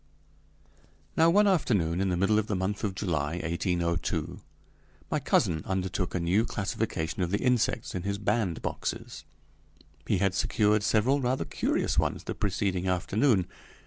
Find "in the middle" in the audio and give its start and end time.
2.01-2.39